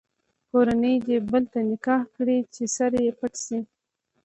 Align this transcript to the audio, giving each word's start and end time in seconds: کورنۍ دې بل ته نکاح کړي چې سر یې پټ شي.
کورنۍ 0.49 0.95
دې 1.07 1.17
بل 1.31 1.43
ته 1.51 1.59
نکاح 1.71 2.01
کړي 2.15 2.37
چې 2.53 2.63
سر 2.75 2.91
یې 3.03 3.11
پټ 3.19 3.33
شي. 3.45 3.59